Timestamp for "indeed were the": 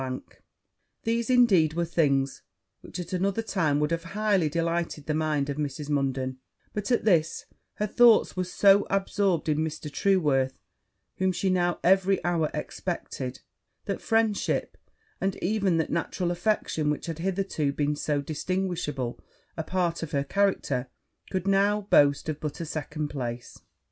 1.29-1.89